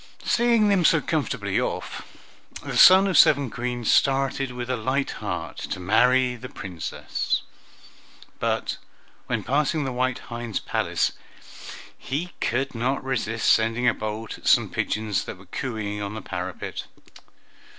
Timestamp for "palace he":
10.59-12.31